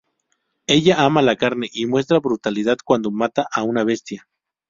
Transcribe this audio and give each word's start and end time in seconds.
Ella 0.65 0.97
ama 1.05 1.21
la 1.21 1.35
carne 1.35 1.69
y 1.71 1.85
muestra 1.85 2.17
brutalidad 2.19 2.77
cuando 2.83 3.11
mata 3.11 3.45
a 3.53 3.61
una 3.61 3.83
Bestia. 3.83 4.27